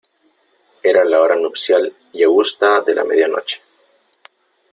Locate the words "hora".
1.21-1.35